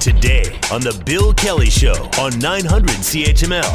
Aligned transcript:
Today 0.00 0.58
on 0.72 0.80
The 0.80 1.02
Bill 1.04 1.34
Kelly 1.34 1.70
Show 1.70 1.94
on 2.18 2.38
900 2.38 2.88
CHML. 2.90 3.74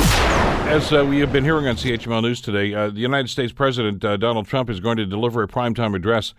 As 0.68 0.94
uh, 0.94 1.06
we 1.06 1.20
have 1.20 1.32
been 1.32 1.44
hearing 1.44 1.68
on 1.68 1.76
CHML 1.76 2.22
News 2.22 2.42
today, 2.42 2.74
uh, 2.74 2.90
the 2.90 3.00
United 3.00 3.30
States 3.30 3.52
President 3.52 4.04
uh, 4.06 4.18
Donald 4.18 4.48
Trump 4.48 4.70
is 4.70 4.80
going 4.80 4.98
to 4.98 5.06
deliver 5.06 5.44
a 5.44 5.48
primetime 5.48 5.96
address 5.96 6.34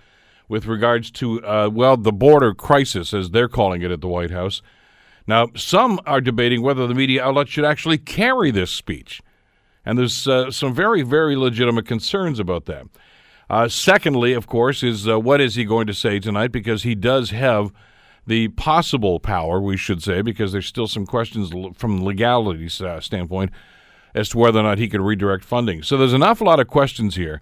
with 0.49 0.67
regards 0.67 1.11
to, 1.13 1.45
uh, 1.47 1.69
well, 1.73 1.97
the 1.97 2.13
border 2.13 2.55
crisis, 2.55 3.13
as 3.13 3.31
they're 3.31 3.49
calling 3.49 3.83
it 3.83 3.91
at 3.91 4.01
the 4.01 4.09
White 4.09 4.31
House. 4.31 4.63
Now, 5.27 5.49
some 5.57 6.01
are 6.07 6.21
debating 6.21 6.63
whether 6.63 6.87
the 6.87 6.95
media 6.95 7.25
outlet 7.25 7.49
should 7.49 7.65
actually 7.65 7.99
carry 7.99 8.51
this 8.51 8.71
speech. 8.71 9.21
And 9.85 9.99
there's 9.99 10.27
uh, 10.27 10.51
some 10.51 10.75
very, 10.75 11.03
very 11.03 11.37
legitimate 11.37 11.87
concerns 11.87 12.39
about 12.39 12.67
that. 12.67 12.87
Uh, 13.51 13.69
secondly, 13.69 14.33
of 14.33 14.47
course, 14.47 14.83
is 14.83 15.09
uh, 15.09 15.21
what 15.21 15.41
is 15.41 15.57
he 15.57 15.65
going 15.65 15.87
to 15.87 15.95
say 15.95 16.19
tonight? 16.19 16.53
Because 16.53 16.85
he 16.85 16.95
does 16.95 17.31
have 17.31 17.73
the 18.27 18.49
possible 18.49 19.19
power, 19.21 19.61
we 19.61 19.77
should 19.77 20.03
say, 20.03 20.23
because 20.23 20.53
there's 20.53 20.67
still 20.67 20.87
some 20.87 21.07
questions 21.07 21.53
from 21.77 22.05
legality 22.05 22.69
uh, 22.85 23.01
standpoint 23.01 23.51
as 24.15 24.29
to 24.31 24.39
whether 24.39 24.61
or 24.61 24.63
not 24.63 24.79
he 24.79 24.89
could 24.89 25.01
redirect 25.01 25.45
funding. 25.45 25.83
So 25.83 25.97
there's 25.97 26.13
an 26.13 26.23
awful 26.23 26.47
lot 26.47 26.61
of 26.61 26.69
questions 26.69 27.17
here. 27.17 27.41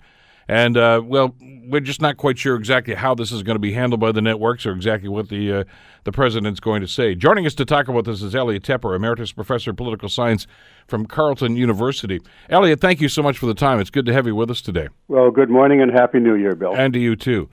And, 0.48 0.76
uh, 0.76 1.00
well, 1.04 1.36
we're 1.68 1.80
just 1.80 2.00
not 2.00 2.16
quite 2.16 2.36
sure 2.36 2.56
exactly 2.56 2.94
how 2.94 3.14
this 3.14 3.30
is 3.30 3.44
going 3.44 3.54
to 3.54 3.60
be 3.60 3.72
handled 3.72 4.00
by 4.00 4.10
the 4.10 4.20
networks 4.20 4.66
or 4.66 4.72
exactly 4.72 5.08
what 5.08 5.28
the 5.28 5.52
uh, 5.52 5.64
the 6.02 6.10
president's 6.10 6.58
going 6.58 6.80
to 6.80 6.88
say. 6.88 7.14
Joining 7.14 7.46
us 7.46 7.54
to 7.54 7.64
talk 7.64 7.86
about 7.86 8.04
this 8.04 8.20
is 8.20 8.34
Elliot 8.34 8.64
Tepper, 8.64 8.96
Emeritus 8.96 9.30
Professor 9.30 9.70
of 9.70 9.76
Political 9.76 10.08
Science 10.08 10.48
from 10.88 11.06
Carleton 11.06 11.56
University. 11.56 12.20
Elliot, 12.48 12.80
thank 12.80 13.00
you 13.00 13.08
so 13.08 13.22
much 13.22 13.38
for 13.38 13.46
the 13.46 13.54
time. 13.54 13.78
It's 13.78 13.90
good 13.90 14.06
to 14.06 14.12
have 14.12 14.26
you 14.26 14.34
with 14.34 14.50
us 14.50 14.60
today. 14.60 14.88
Well, 15.06 15.30
good 15.30 15.50
morning 15.50 15.82
and 15.82 15.92
Happy 15.92 16.18
New 16.18 16.34
Year, 16.34 16.56
Bill. 16.56 16.74
And 16.74 16.92
to 16.94 16.98
you, 16.98 17.14
too 17.14 17.50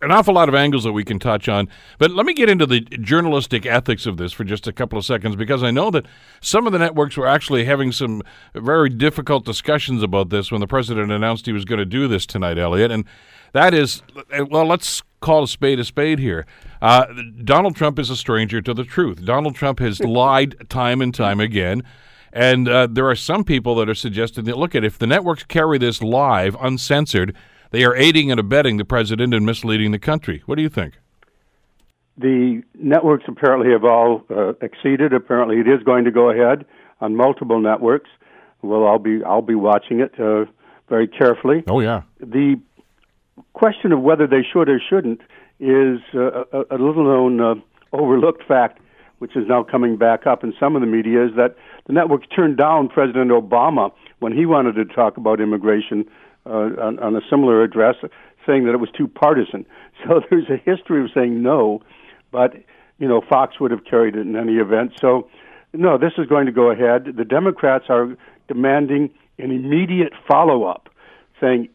an 0.00 0.12
awful 0.12 0.34
lot 0.34 0.48
of 0.48 0.54
angles 0.54 0.84
that 0.84 0.92
we 0.92 1.04
can 1.04 1.18
touch 1.18 1.48
on. 1.48 1.68
But 1.98 2.10
let 2.12 2.24
me 2.24 2.34
get 2.34 2.48
into 2.48 2.66
the 2.66 2.80
journalistic 2.80 3.66
ethics 3.66 4.06
of 4.06 4.16
this 4.16 4.32
for 4.32 4.44
just 4.44 4.66
a 4.66 4.72
couple 4.72 4.98
of 4.98 5.04
seconds 5.04 5.36
because 5.36 5.62
I 5.62 5.70
know 5.70 5.90
that 5.90 6.06
some 6.40 6.66
of 6.66 6.72
the 6.72 6.78
networks 6.78 7.16
were 7.16 7.26
actually 7.26 7.64
having 7.64 7.90
some 7.92 8.22
very 8.54 8.88
difficult 8.88 9.44
discussions 9.44 10.02
about 10.02 10.30
this 10.30 10.52
when 10.52 10.60
the 10.60 10.66
president 10.66 11.10
announced 11.10 11.46
he 11.46 11.52
was 11.52 11.64
going 11.64 11.80
to 11.80 11.84
do 11.84 12.06
this 12.06 12.26
tonight, 12.26 12.58
Elliot. 12.58 12.90
And 12.90 13.04
that 13.52 13.74
is, 13.74 14.02
well, 14.50 14.66
let's 14.66 15.02
call 15.20 15.42
a 15.42 15.48
spade 15.48 15.80
a 15.80 15.84
spade 15.84 16.18
here. 16.18 16.46
Uh, 16.80 17.06
Donald 17.42 17.74
Trump 17.74 17.98
is 17.98 18.10
a 18.10 18.16
stranger 18.16 18.60
to 18.62 18.72
the 18.72 18.84
truth. 18.84 19.24
Donald 19.24 19.56
Trump 19.56 19.80
has 19.80 20.00
lied 20.04 20.68
time 20.68 21.00
and 21.00 21.14
time 21.14 21.40
again. 21.40 21.82
And 22.32 22.68
uh, 22.68 22.86
there 22.88 23.08
are 23.08 23.16
some 23.16 23.42
people 23.42 23.74
that 23.76 23.88
are 23.88 23.94
suggesting 23.94 24.44
that, 24.44 24.58
look, 24.58 24.74
at 24.74 24.84
if 24.84 24.98
the 24.98 25.06
networks 25.06 25.44
carry 25.44 25.78
this 25.78 26.02
live, 26.02 26.56
uncensored, 26.60 27.34
they 27.70 27.84
are 27.84 27.94
aiding 27.96 28.30
and 28.30 28.40
abetting 28.40 28.76
the 28.76 28.84
president 28.84 29.34
and 29.34 29.44
misleading 29.44 29.92
the 29.92 29.98
country. 29.98 30.42
What 30.46 30.56
do 30.56 30.62
you 30.62 30.68
think? 30.68 30.94
The 32.16 32.62
networks 32.74 33.24
apparently 33.28 33.70
have 33.72 33.84
all 33.84 34.24
uh, 34.30 34.54
exceeded. 34.60 35.12
Apparently, 35.12 35.60
it 35.60 35.68
is 35.68 35.82
going 35.84 36.04
to 36.04 36.10
go 36.10 36.30
ahead 36.30 36.64
on 37.00 37.14
multiple 37.14 37.60
networks. 37.60 38.10
Well, 38.62 38.86
I'll 38.86 38.98
be 38.98 39.22
I'll 39.22 39.42
be 39.42 39.54
watching 39.54 40.00
it 40.00 40.18
uh, 40.18 40.46
very 40.88 41.06
carefully. 41.06 41.62
Oh 41.68 41.80
yeah. 41.80 42.02
The 42.18 42.60
question 43.52 43.92
of 43.92 44.00
whether 44.00 44.26
they 44.26 44.42
should 44.52 44.68
or 44.68 44.80
shouldn't 44.80 45.20
is 45.60 46.00
uh, 46.14 46.44
a, 46.52 46.64
a, 46.70 46.78
little 46.78 47.04
known 47.04 47.40
uh, 47.40 47.54
overlooked 47.92 48.44
fact, 48.46 48.80
which 49.18 49.36
is 49.36 49.46
now 49.48 49.62
coming 49.62 49.96
back 49.96 50.26
up 50.26 50.42
in 50.42 50.52
some 50.58 50.74
of 50.74 50.80
the 50.80 50.86
media, 50.86 51.24
is 51.24 51.34
that 51.36 51.56
the 51.86 51.92
networks 51.92 52.26
turned 52.34 52.56
down 52.56 52.88
President 52.88 53.30
Obama 53.30 53.92
when 54.18 54.32
he 54.32 54.46
wanted 54.46 54.74
to 54.74 54.84
talk 54.84 55.16
about 55.16 55.40
immigration 55.40 56.04
uh, 56.48 56.80
on, 56.80 56.98
on 56.98 57.16
a 57.16 57.20
similar 57.30 57.62
address, 57.62 57.96
saying 58.46 58.64
that 58.64 58.72
it 58.72 58.80
was 58.80 58.90
too 58.96 59.08
partisan. 59.08 59.66
So 60.06 60.20
there's 60.30 60.48
a 60.48 60.56
history 60.56 61.02
of 61.02 61.10
saying 61.12 61.42
no, 61.42 61.82
but 62.30 62.54
you 62.98 63.08
know 63.08 63.20
Fox 63.20 63.58
would 63.58 63.72
have 63.72 63.84
carried 63.84 64.14
it 64.14 64.20
in 64.20 64.36
any 64.36 64.58
event. 64.58 64.92
So 65.00 65.28
no, 65.72 65.98
this 65.98 66.12
is 66.18 66.26
going 66.26 66.46
to 66.46 66.52
go 66.52 66.70
ahead. 66.70 67.16
The 67.16 67.24
Democrats 67.24 67.86
are 67.88 68.16
demanding 68.46 69.10
an 69.38 69.50
immediate 69.50 70.12
follow 70.28 70.62
up, 70.62 70.88
saying 71.40 71.68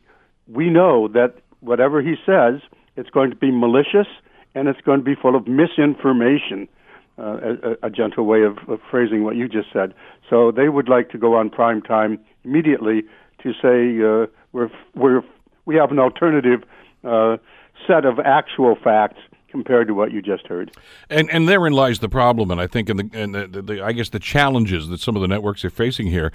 we 0.47 0.69
know 0.69 1.09
that 1.09 1.35
whatever 1.59 2.01
he 2.01 2.15
says, 2.25 2.61
it's 2.95 3.09
going 3.09 3.29
to 3.29 3.35
be 3.35 3.51
malicious 3.51 4.07
and 4.55 4.69
it's 4.69 4.81
going 4.81 4.99
to 4.99 5.05
be 5.05 5.15
full 5.15 5.35
of 5.35 5.47
misinformation. 5.47 6.67
Uh, 7.15 7.37
a, 7.83 7.87
a, 7.87 7.89
gentle 7.91 8.25
way 8.25 8.41
of, 8.41 8.57
of 8.67 8.79
phrasing 8.89 9.23
what 9.23 9.35
you 9.35 9.47
just 9.47 9.67
said. 9.71 9.93
So 10.27 10.49
they 10.49 10.67
would 10.67 10.89
like 10.89 11.11
to 11.11 11.19
go 11.19 11.35
on 11.35 11.51
prime 11.51 11.79
time 11.79 12.17
immediately 12.43 13.03
to 13.43 13.53
say 13.61 14.01
uh, 14.03 14.25
we're, 14.53 14.71
we're, 14.95 15.21
we 15.65 15.75
have 15.75 15.91
an 15.91 15.99
alternative 15.99 16.63
uh, 17.03 17.37
set 17.85 18.05
of 18.05 18.19
actual 18.19 18.77
facts 18.81 19.19
compared 19.49 19.87
to 19.87 19.93
what 19.93 20.11
you 20.11 20.21
just 20.21 20.47
heard. 20.47 20.75
And 21.11 21.29
and 21.29 21.47
therein 21.47 21.73
lies 21.73 21.99
the 21.99 22.09
problem, 22.09 22.49
and 22.49 22.59
I 22.59 22.65
think 22.65 22.89
in 22.89 22.97
the, 22.97 23.09
in 23.13 23.31
the, 23.33 23.47
the, 23.47 23.61
the, 23.61 23.83
I 23.83 23.91
guess 23.91 24.09
the 24.09 24.19
challenges 24.19 24.87
that 24.87 24.99
some 24.99 25.15
of 25.15 25.21
the 25.21 25.27
networks 25.27 25.63
are 25.63 25.69
facing 25.69 26.07
here 26.07 26.31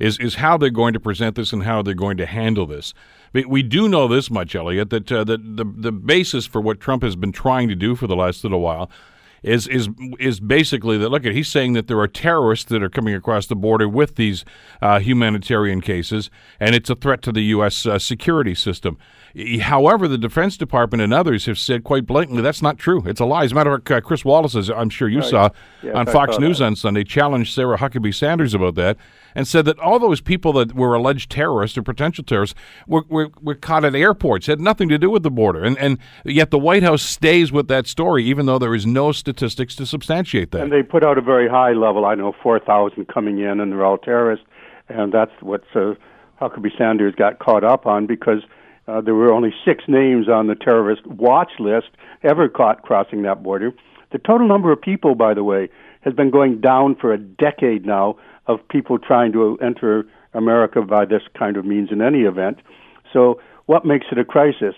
is 0.00 0.18
is 0.18 0.36
how 0.36 0.56
they're 0.56 0.70
going 0.70 0.94
to 0.94 1.00
present 1.00 1.36
this 1.36 1.52
and 1.52 1.64
how 1.64 1.82
they're 1.82 1.92
going 1.92 2.16
to 2.16 2.26
handle 2.26 2.66
this. 2.66 2.94
We 3.34 3.62
do 3.62 3.88
know 3.88 4.08
this 4.08 4.30
much, 4.30 4.54
Elliot, 4.54 4.90
that 4.90 5.12
uh, 5.12 5.24
that 5.24 5.56
the 5.56 5.64
the 5.64 5.92
basis 5.92 6.46
for 6.46 6.60
what 6.62 6.80
Trump 6.80 7.02
has 7.02 7.14
been 7.14 7.32
trying 7.32 7.68
to 7.68 7.74
do 7.74 7.94
for 7.94 8.06
the 8.06 8.16
last 8.16 8.42
little 8.42 8.60
while 8.60 8.90
is 9.42 9.66
is 9.66 9.88
is 10.18 10.40
basically 10.40 10.98
that. 10.98 11.08
Look 11.08 11.26
at 11.26 11.32
he's 11.32 11.48
saying 11.48 11.72
that 11.74 11.86
there 11.88 11.98
are 11.98 12.08
terrorists 12.08 12.66
that 12.66 12.82
are 12.82 12.88
coming 12.88 13.14
across 13.14 13.46
the 13.46 13.56
border 13.56 13.88
with 13.88 14.16
these 14.16 14.44
uh, 14.80 15.00
humanitarian 15.00 15.80
cases, 15.80 16.30
and 16.60 16.74
it's 16.74 16.90
a 16.90 16.94
threat 16.94 17.22
to 17.22 17.32
the 17.32 17.42
U.S. 17.44 17.86
Uh, 17.86 17.98
security 17.98 18.54
system. 18.54 18.98
However, 19.62 20.08
the 20.08 20.18
Defense 20.18 20.56
Department 20.56 21.02
and 21.02 21.12
others 21.12 21.46
have 21.46 21.58
said 21.58 21.84
quite 21.84 22.06
blatantly 22.06 22.42
that's 22.42 22.62
not 22.62 22.78
true. 22.78 23.02
It's 23.06 23.20
a 23.20 23.24
lie. 23.24 23.44
As 23.44 23.52
a 23.52 23.54
matter 23.54 23.72
of 23.72 23.82
fact, 23.84 24.06
Chris 24.06 24.24
Wallace, 24.24 24.54
as 24.54 24.70
I'm 24.70 24.90
sure 24.90 25.08
you 25.08 25.20
right. 25.20 25.30
saw 25.30 25.48
yes, 25.82 25.94
on 25.94 26.06
Fox 26.06 26.38
News 26.38 26.58
that. 26.58 26.66
on 26.66 26.76
Sunday, 26.76 27.04
challenged 27.04 27.54
Sarah 27.54 27.78
Huckabee 27.78 28.14
Sanders 28.14 28.54
about 28.54 28.74
that 28.74 28.98
and 29.34 29.46
said 29.46 29.64
that 29.64 29.78
all 29.78 29.98
those 29.98 30.20
people 30.20 30.52
that 30.54 30.74
were 30.74 30.94
alleged 30.94 31.30
terrorists 31.30 31.76
or 31.76 31.82
potential 31.82 32.24
terrorists 32.24 32.58
were, 32.86 33.04
were, 33.08 33.30
were 33.40 33.54
caught 33.54 33.84
at 33.84 33.94
airports, 33.94 34.46
had 34.46 34.60
nothing 34.60 34.88
to 34.88 34.98
do 34.98 35.10
with 35.10 35.22
the 35.22 35.30
border. 35.30 35.64
And, 35.64 35.78
and 35.78 35.98
yet 36.24 36.50
the 36.50 36.58
White 36.58 36.82
House 36.82 37.02
stays 37.02 37.52
with 37.52 37.68
that 37.68 37.86
story, 37.86 38.24
even 38.24 38.46
though 38.46 38.58
there 38.58 38.74
is 38.74 38.86
no 38.86 39.12
statistics 39.12 39.74
to 39.76 39.86
substantiate 39.86 40.50
that. 40.52 40.62
And 40.62 40.72
they 40.72 40.82
put 40.82 41.04
out 41.04 41.18
a 41.18 41.22
very 41.22 41.48
high 41.48 41.72
level, 41.72 42.04
I 42.04 42.14
know, 42.14 42.34
4,000 42.42 43.06
coming 43.08 43.38
in, 43.38 43.60
and 43.60 43.72
they're 43.72 43.84
all 43.84 43.98
terrorists. 43.98 44.46
And 44.88 45.12
that's 45.12 45.32
what 45.40 45.62
uh, 45.74 45.94
Huckabee 46.40 46.76
Sanders 46.76 47.14
got 47.14 47.38
caught 47.38 47.64
up 47.64 47.86
on 47.86 48.06
because– 48.06 48.42
uh, 48.88 49.00
there 49.00 49.14
were 49.14 49.32
only 49.32 49.54
six 49.64 49.84
names 49.86 50.28
on 50.28 50.48
the 50.48 50.54
terrorist 50.54 51.06
watch 51.06 51.52
list 51.58 51.88
ever 52.22 52.48
caught 52.48 52.82
crossing 52.82 53.22
that 53.22 53.42
border. 53.42 53.72
The 54.10 54.18
total 54.18 54.48
number 54.48 54.72
of 54.72 54.80
people, 54.80 55.14
by 55.14 55.34
the 55.34 55.44
way, 55.44 55.68
has 56.00 56.14
been 56.14 56.30
going 56.30 56.60
down 56.60 56.96
for 56.96 57.12
a 57.12 57.18
decade 57.18 57.86
now 57.86 58.16
of 58.46 58.66
people 58.68 58.98
trying 58.98 59.32
to 59.32 59.58
enter 59.62 60.04
America 60.34 60.82
by 60.82 61.04
this 61.04 61.22
kind 61.38 61.56
of 61.56 61.64
means 61.64 61.90
in 61.92 62.02
any 62.02 62.20
event. 62.20 62.58
So, 63.12 63.40
what 63.66 63.84
makes 63.84 64.06
it 64.10 64.18
a 64.18 64.24
crisis? 64.24 64.74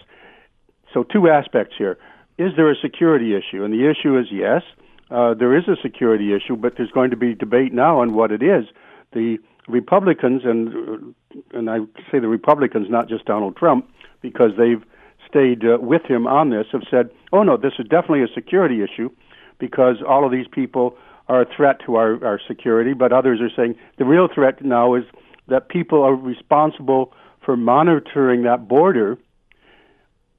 So, 0.92 1.04
two 1.04 1.28
aspects 1.28 1.74
here. 1.78 1.98
Is 2.36 2.52
there 2.56 2.70
a 2.70 2.76
security 2.76 3.34
issue? 3.34 3.64
And 3.64 3.72
the 3.72 3.88
issue 3.88 4.18
is 4.18 4.26
yes, 4.30 4.62
uh, 5.10 5.34
there 5.34 5.56
is 5.56 5.68
a 5.68 5.76
security 5.80 6.34
issue, 6.34 6.56
but 6.56 6.74
there's 6.76 6.90
going 6.90 7.10
to 7.10 7.16
be 7.16 7.34
debate 7.34 7.72
now 7.72 8.00
on 8.00 8.14
what 8.14 8.32
it 8.32 8.42
is. 8.42 8.64
The 9.12 9.38
Republicans, 9.68 10.42
and 10.44 11.14
and 11.52 11.70
I 11.70 11.78
say 12.10 12.18
the 12.18 12.28
Republicans, 12.28 12.88
not 12.90 13.08
just 13.08 13.24
Donald 13.24 13.56
Trump, 13.56 13.88
because 14.20 14.52
they've 14.58 14.82
stayed 15.28 15.64
uh, 15.64 15.78
with 15.80 16.02
him 16.02 16.26
on 16.26 16.50
this, 16.50 16.66
have 16.72 16.82
said, 16.90 17.10
"Oh 17.32 17.42
no, 17.42 17.56
this 17.56 17.74
is 17.78 17.86
definitely 17.86 18.22
a 18.22 18.34
security 18.34 18.82
issue," 18.82 19.10
because 19.58 19.96
all 20.06 20.24
of 20.24 20.32
these 20.32 20.48
people 20.50 20.96
are 21.28 21.42
a 21.42 21.46
threat 21.56 21.80
to 21.86 21.96
our, 21.96 22.24
our 22.24 22.40
security. 22.46 22.92
But 22.92 23.12
others 23.12 23.40
are 23.40 23.50
saying 23.54 23.76
the 23.98 24.04
real 24.04 24.28
threat 24.32 24.64
now 24.64 24.94
is 24.94 25.04
that 25.48 25.68
people 25.68 26.02
are 26.02 26.14
responsible 26.14 27.12
for 27.44 27.56
monitoring 27.56 28.42
that 28.42 28.68
border 28.68 29.18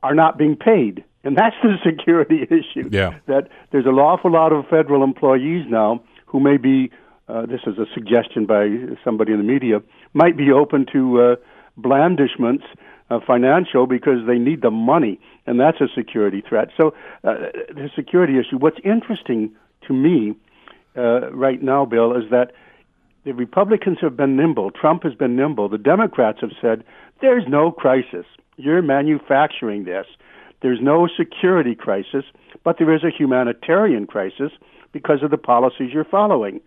are 0.03 0.15
not 0.15 0.37
being 0.37 0.55
paid. 0.55 1.03
And 1.23 1.37
that's 1.37 1.55
the 1.63 1.77
security 1.83 2.43
issue. 2.43 2.89
Yeah. 2.91 3.19
That 3.27 3.49
there's 3.71 3.85
an 3.85 3.95
awful 3.95 4.31
lot 4.31 4.53
of 4.53 4.67
federal 4.67 5.03
employees 5.03 5.65
now 5.67 6.03
who 6.27 6.39
may 6.39 6.57
be 6.57 6.91
uh, 7.27 7.45
this 7.45 7.61
is 7.65 7.77
a 7.77 7.85
suggestion 7.93 8.45
by 8.45 8.67
somebody 9.03 9.31
in 9.31 9.39
the 9.39 9.43
media, 9.43 9.81
might 10.13 10.37
be 10.37 10.51
open 10.51 10.85
to 10.93 11.21
uh, 11.21 11.35
blandishments 11.75 12.63
uh, 13.09 13.19
financial 13.25 13.87
because 13.87 14.25
they 14.27 14.37
need 14.37 14.61
the 14.61 14.71
money, 14.71 15.19
and 15.45 15.59
that's 15.59 15.81
a 15.81 15.87
security 15.95 16.43
threat. 16.47 16.69
So, 16.77 16.93
uh, 17.23 17.35
the 17.69 17.89
security 17.95 18.37
issue. 18.39 18.57
What's 18.57 18.79
interesting 18.83 19.55
to 19.87 19.93
me 19.93 20.35
uh, 20.97 21.31
right 21.31 21.61
now, 21.61 21.85
Bill, 21.85 22.15
is 22.15 22.29
that 22.31 22.51
the 23.25 23.33
Republicans 23.33 23.97
have 24.01 24.15
been 24.15 24.35
nimble. 24.35 24.71
Trump 24.71 25.03
has 25.03 25.15
been 25.15 25.35
nimble. 25.35 25.67
The 25.67 25.77
Democrats 25.77 26.39
have 26.41 26.51
said 26.61 26.83
there's 27.21 27.43
no 27.47 27.71
crisis. 27.71 28.25
You're 28.57 28.81
manufacturing 28.81 29.85
this. 29.85 30.05
There's 30.61 30.79
no 30.81 31.07
security 31.07 31.75
crisis, 31.75 32.23
but 32.63 32.77
there 32.77 32.93
is 32.93 33.03
a 33.03 33.09
humanitarian 33.09 34.07
crisis 34.07 34.51
because 34.91 35.21
of 35.23 35.31
the 35.31 35.37
policies 35.37 35.91
you're 35.93 36.05
following. 36.05 36.61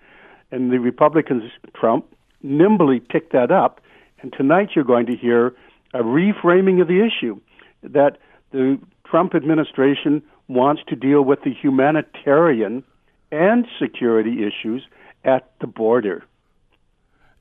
And 0.51 0.71
the 0.71 0.79
Republicans, 0.79 1.45
Trump, 1.75 2.07
nimbly 2.43 3.01
picked 3.01 3.33
that 3.33 3.51
up. 3.51 3.81
And 4.21 4.33
tonight 4.33 4.71
you're 4.75 4.85
going 4.85 5.07
to 5.07 5.17
hear 5.17 5.55
a 5.95 6.01
reframing 6.01 6.81
of 6.83 6.89
the 6.89 7.05
issue 7.05 7.41
that 7.83 8.19
the 8.51 8.79
Trump 9.07 9.35
administration 9.35 10.23
wants 10.49 10.83
to 10.89 10.97
deal 10.97 11.23
with 11.23 11.43
the 11.43 11.53
humanitarian 11.53 12.83
and 13.31 13.67
security 13.79 14.45
issues 14.45 14.87
at 15.25 15.51
the 15.61 15.67
border. 15.67 16.25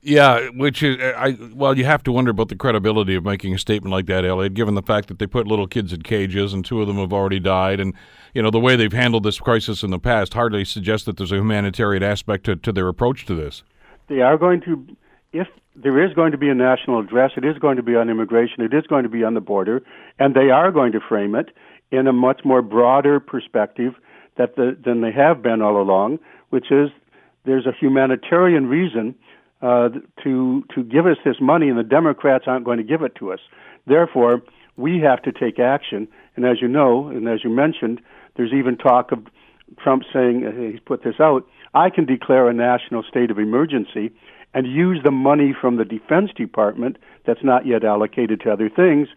Yeah, 0.00 0.48
which 0.50 0.82
is, 0.82 0.96
I 1.00 1.36
well, 1.52 1.76
you 1.76 1.84
have 1.84 2.04
to 2.04 2.12
wonder 2.12 2.30
about 2.30 2.48
the 2.48 2.56
credibility 2.56 3.16
of 3.16 3.24
making 3.24 3.52
a 3.52 3.58
statement 3.58 3.90
like 3.90 4.06
that, 4.06 4.24
Elliot, 4.24 4.54
given 4.54 4.74
the 4.74 4.82
fact 4.82 5.08
that 5.08 5.18
they 5.18 5.26
put 5.26 5.48
little 5.48 5.66
kids 5.66 5.92
in 5.92 6.02
cages 6.02 6.54
and 6.54 6.64
two 6.64 6.80
of 6.80 6.86
them 6.86 6.98
have 6.98 7.12
already 7.12 7.40
died, 7.40 7.80
and 7.80 7.94
you 8.32 8.40
know 8.40 8.50
the 8.50 8.60
way 8.60 8.76
they've 8.76 8.92
handled 8.92 9.24
this 9.24 9.40
crisis 9.40 9.82
in 9.82 9.90
the 9.90 9.98
past 9.98 10.34
hardly 10.34 10.64
suggests 10.64 11.04
that 11.06 11.16
there's 11.16 11.32
a 11.32 11.36
humanitarian 11.36 12.04
aspect 12.04 12.44
to, 12.44 12.54
to 12.54 12.72
their 12.72 12.86
approach 12.86 13.26
to 13.26 13.34
this. 13.34 13.64
They 14.08 14.20
are 14.20 14.38
going 14.38 14.60
to, 14.62 14.86
if 15.32 15.48
there 15.74 16.02
is 16.04 16.14
going 16.14 16.30
to 16.30 16.38
be 16.38 16.48
a 16.48 16.54
national 16.54 17.00
address, 17.00 17.32
it 17.36 17.44
is 17.44 17.58
going 17.58 17.76
to 17.76 17.82
be 17.82 17.96
on 17.96 18.08
immigration, 18.08 18.62
it 18.62 18.72
is 18.72 18.86
going 18.86 19.02
to 19.02 19.08
be 19.08 19.24
on 19.24 19.34
the 19.34 19.40
border, 19.40 19.82
and 20.20 20.32
they 20.32 20.50
are 20.50 20.70
going 20.70 20.92
to 20.92 21.00
frame 21.00 21.34
it 21.34 21.48
in 21.90 22.06
a 22.06 22.12
much 22.12 22.42
more 22.44 22.62
broader 22.62 23.18
perspective 23.18 23.94
that 24.38 24.56
the, 24.56 24.76
than 24.82 25.02
they 25.02 25.12
have 25.12 25.42
been 25.42 25.60
all 25.60 25.80
along, 25.80 26.18
which 26.50 26.70
is 26.70 26.88
there's 27.44 27.66
a 27.66 27.72
humanitarian 27.72 28.66
reason 28.66 29.14
uh, 29.60 29.88
to 30.22 30.64
to 30.74 30.82
give 30.84 31.06
us 31.06 31.16
this 31.24 31.36
money, 31.40 31.68
and 31.68 31.78
the 31.78 31.82
Democrats 31.82 32.44
aren't 32.46 32.64
going 32.64 32.78
to 32.78 32.84
give 32.84 33.02
it 33.02 33.14
to 33.16 33.32
us. 33.32 33.40
Therefore, 33.86 34.42
we 34.76 35.00
have 35.00 35.20
to 35.22 35.32
take 35.32 35.58
action. 35.58 36.08
And 36.36 36.46
as 36.46 36.62
you 36.62 36.68
know, 36.68 37.08
and 37.08 37.28
as 37.28 37.42
you 37.42 37.50
mentioned, 37.50 38.00
there's 38.36 38.52
even 38.52 38.76
talk 38.76 39.10
of 39.12 39.26
Trump 39.82 40.04
saying 40.12 40.46
uh, 40.46 40.70
he's 40.70 40.80
put 40.80 41.02
this 41.02 41.16
out. 41.20 41.46
I 41.74 41.90
can 41.90 42.06
declare 42.06 42.48
a 42.48 42.54
national 42.54 43.02
state 43.02 43.30
of 43.30 43.38
emergency 43.38 44.12
and 44.54 44.66
use 44.66 45.00
the 45.04 45.10
money 45.10 45.54
from 45.60 45.76
the 45.76 45.84
Defense 45.84 46.30
Department 46.34 46.96
that's 47.26 47.42
not 47.42 47.66
yet 47.66 47.84
allocated 47.84 48.40
to 48.42 48.52
other 48.52 48.70
things 48.70 49.08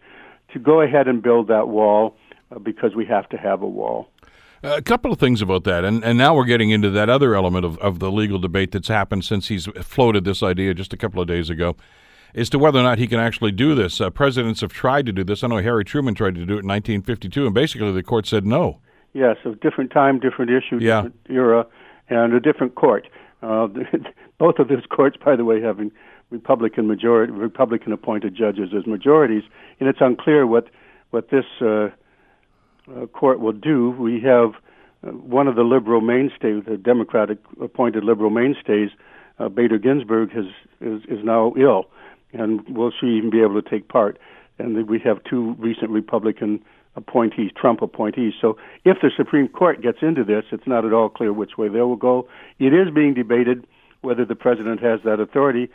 to 0.52 0.58
go 0.58 0.80
ahead 0.80 1.08
and 1.08 1.22
build 1.22 1.48
that 1.48 1.68
wall 1.68 2.16
uh, 2.50 2.58
because 2.58 2.94
we 2.94 3.06
have 3.06 3.28
to 3.30 3.36
have 3.36 3.62
a 3.62 3.66
wall. 3.66 4.08
A 4.64 4.80
couple 4.80 5.12
of 5.12 5.18
things 5.18 5.42
about 5.42 5.64
that, 5.64 5.84
and, 5.84 6.04
and 6.04 6.16
now 6.16 6.36
we're 6.36 6.44
getting 6.44 6.70
into 6.70 6.88
that 6.90 7.10
other 7.10 7.34
element 7.34 7.64
of, 7.64 7.76
of 7.78 7.98
the 7.98 8.12
legal 8.12 8.38
debate 8.38 8.70
that's 8.70 8.86
happened 8.86 9.24
since 9.24 9.48
he's 9.48 9.66
floated 9.82 10.24
this 10.24 10.40
idea 10.40 10.72
just 10.72 10.92
a 10.92 10.96
couple 10.96 11.20
of 11.20 11.26
days 11.26 11.50
ago, 11.50 11.76
as 12.32 12.48
to 12.50 12.60
whether 12.60 12.78
or 12.78 12.84
not 12.84 12.98
he 12.98 13.08
can 13.08 13.18
actually 13.18 13.50
do 13.50 13.74
this. 13.74 14.00
Uh, 14.00 14.08
presidents 14.08 14.60
have 14.60 14.72
tried 14.72 15.04
to 15.06 15.12
do 15.12 15.24
this. 15.24 15.42
I 15.42 15.48
know 15.48 15.56
Harry 15.56 15.84
Truman 15.84 16.14
tried 16.14 16.36
to 16.36 16.46
do 16.46 16.54
it 16.54 16.62
in 16.62 16.68
1952, 16.68 17.44
and 17.46 17.52
basically 17.52 17.90
the 17.90 18.04
court 18.04 18.24
said 18.28 18.46
no. 18.46 18.78
Yes, 19.14 19.36
a 19.44 19.50
different 19.56 19.90
time, 19.90 20.20
different 20.20 20.52
issue, 20.52 20.78
yeah. 20.80 21.02
different 21.02 21.16
era, 21.28 21.66
and 22.08 22.32
a 22.32 22.38
different 22.38 22.76
court. 22.76 23.08
Uh, 23.42 23.66
both 24.38 24.60
of 24.60 24.68
those 24.68 24.86
courts, 24.88 25.16
by 25.24 25.34
the 25.34 25.44
way, 25.44 25.60
having 25.60 25.90
Republican 26.30 26.86
majority, 26.86 27.32
Republican 27.32 27.92
appointed 27.92 28.36
judges 28.36 28.70
as 28.78 28.86
majorities, 28.86 29.42
and 29.80 29.88
it's 29.88 30.00
unclear 30.00 30.46
what 30.46 30.68
what 31.10 31.30
this. 31.30 31.46
Uh, 31.60 31.88
uh, 32.96 33.06
court 33.06 33.40
will 33.40 33.52
do. 33.52 33.90
We 33.90 34.20
have 34.20 34.54
uh, 35.06 35.10
one 35.10 35.48
of 35.48 35.56
the 35.56 35.62
liberal 35.62 36.00
mainstays, 36.00 36.64
the 36.66 36.76
Democratic 36.76 37.38
appointed 37.60 38.04
liberal 38.04 38.30
mainstays, 38.30 38.90
uh, 39.38 39.48
Bader 39.48 39.78
Ginsburg, 39.78 40.32
has, 40.32 40.46
is, 40.80 41.02
is 41.08 41.24
now 41.24 41.52
ill, 41.56 41.86
and 42.32 42.66
will 42.68 42.92
she 42.98 43.06
even 43.06 43.30
be 43.30 43.40
able 43.40 43.60
to 43.60 43.68
take 43.68 43.88
part? 43.88 44.18
And 44.58 44.88
we 44.88 44.98
have 45.00 45.22
two 45.24 45.54
recent 45.58 45.90
Republican 45.90 46.62
appointees, 46.94 47.50
Trump 47.56 47.80
appointees. 47.82 48.34
So 48.40 48.58
if 48.84 48.98
the 49.00 49.10
Supreme 49.16 49.48
Court 49.48 49.82
gets 49.82 49.98
into 50.02 50.24
this, 50.24 50.44
it's 50.52 50.66
not 50.66 50.84
at 50.84 50.92
all 50.92 51.08
clear 51.08 51.32
which 51.32 51.56
way 51.56 51.68
they 51.68 51.80
will 51.80 51.96
go. 51.96 52.28
It 52.58 52.74
is 52.74 52.92
being 52.94 53.14
debated 53.14 53.66
whether 54.02 54.24
the 54.24 54.34
president 54.34 54.80
has 54.80 55.00
that 55.04 55.20
authority. 55.20 55.70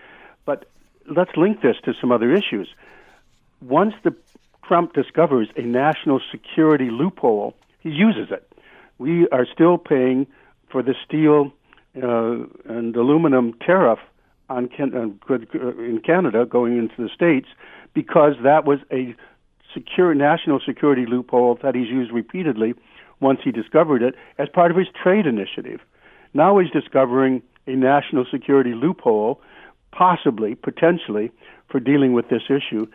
But 0.45 0.65
let's 1.09 1.31
link 1.35 1.61
this 1.61 1.75
to 1.85 1.93
some 1.99 2.11
other 2.11 2.31
issues. 2.31 2.69
Once 3.61 3.93
the 4.03 4.15
Trump 4.67 4.93
discovers 4.93 5.47
a 5.55 5.61
national 5.61 6.19
security 6.31 6.89
loophole, 6.91 7.55
he 7.79 7.89
uses 7.89 8.31
it. 8.31 8.51
We 8.97 9.27
are 9.29 9.45
still 9.51 9.77
paying 9.77 10.27
for 10.69 10.83
the 10.83 10.95
steel 11.05 11.53
uh, 11.95 12.45
and 12.65 12.95
aluminum 12.95 13.53
tariff 13.65 13.99
on 14.49 14.67
can- 14.67 14.93
uh, 14.95 15.37
in 15.81 16.01
Canada 16.05 16.45
going 16.45 16.77
into 16.77 16.95
the 17.01 17.09
states 17.13 17.47
because 17.93 18.33
that 18.43 18.65
was 18.65 18.79
a 18.91 19.15
secure 19.73 20.13
national 20.13 20.59
security 20.65 21.05
loophole 21.05 21.57
that 21.61 21.75
he's 21.75 21.87
used 21.87 22.11
repeatedly 22.11 22.73
once 23.19 23.39
he 23.43 23.51
discovered 23.51 24.01
it 24.01 24.15
as 24.37 24.47
part 24.49 24.71
of 24.71 24.77
his 24.77 24.87
trade 25.01 25.25
initiative. 25.25 25.79
Now 26.33 26.57
he's 26.59 26.71
discovering 26.71 27.41
a 27.65 27.71
national 27.71 28.25
security 28.29 28.73
loophole, 28.73 29.41
possibly, 29.91 30.55
potentially, 30.55 31.31
for 31.69 31.79
dealing 31.79 32.13
with 32.13 32.29
this 32.29 32.43
issue 32.49 32.87